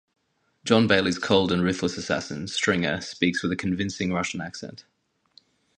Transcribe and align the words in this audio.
John 0.65 0.87
Bailey's 0.87 1.19
cold 1.19 1.51
and 1.51 1.61
ruthless 1.63 1.95
assassin, 1.95 2.47
Stringer, 2.47 3.01
speaks 3.01 3.43
with 3.43 3.51
a 3.51 3.55
convincing 3.55 4.11
Russian 4.11 4.41
accent. 4.41 4.83